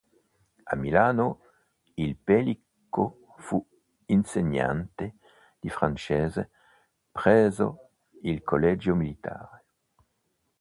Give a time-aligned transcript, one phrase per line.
[0.65, 1.41] A Milano
[1.93, 3.63] il Pellico fu
[4.07, 5.17] insegnante
[5.59, 6.49] di francese
[7.11, 7.91] presso
[8.23, 9.65] il collegio militare.